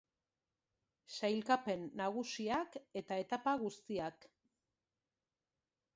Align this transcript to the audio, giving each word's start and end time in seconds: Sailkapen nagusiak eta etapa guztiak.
Sailkapen 1.17 1.83
nagusiak 2.01 2.79
eta 3.03 3.19
etapa 3.27 3.57
guztiak. 3.67 4.29